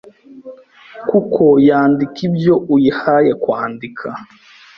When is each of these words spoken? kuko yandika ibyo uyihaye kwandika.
kuko 1.09 1.43
yandika 1.67 2.19
ibyo 2.27 2.53
uyihaye 2.73 3.31
kwandika. 3.43 4.07